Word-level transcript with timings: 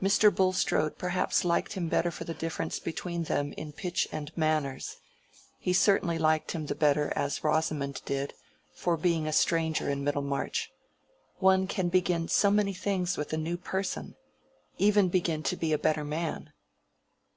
Mr. 0.00 0.32
Bulstrode 0.32 0.96
perhaps 0.96 1.44
liked 1.44 1.72
him 1.72 1.86
the 1.86 1.90
better 1.90 2.12
for 2.12 2.22
the 2.22 2.32
difference 2.34 2.78
between 2.78 3.24
them 3.24 3.52
in 3.54 3.72
pitch 3.72 4.06
and 4.12 4.30
manners; 4.36 4.98
he 5.58 5.72
certainly 5.72 6.18
liked 6.18 6.52
him 6.52 6.66
the 6.66 6.74
better, 6.76 7.12
as 7.16 7.42
Rosamond 7.42 8.00
did, 8.04 8.32
for 8.72 8.96
being 8.96 9.26
a 9.26 9.32
stranger 9.32 9.90
in 9.90 10.04
Middlemarch. 10.04 10.70
One 11.38 11.66
can 11.66 11.88
begin 11.88 12.28
so 12.28 12.48
many 12.48 12.74
things 12.74 13.16
with 13.16 13.32
a 13.32 13.36
new 13.36 13.56
person!—even 13.56 15.08
begin 15.08 15.42
to 15.42 15.56
be 15.56 15.72
a 15.72 15.78
better 15.78 16.04
man. 16.04 16.52